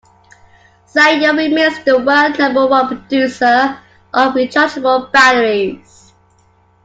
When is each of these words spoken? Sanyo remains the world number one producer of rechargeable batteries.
Sanyo 0.91 1.37
remains 1.37 1.77
the 1.83 1.99
world 1.99 2.39
number 2.39 2.65
one 2.65 2.87
producer 2.87 3.77
of 4.11 4.33
rechargeable 4.33 5.11
batteries. 5.11 6.11